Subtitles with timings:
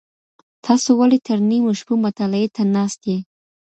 [0.65, 3.19] تاسو ولي تر نیمو شپو مطالعې ته ناست یئ؟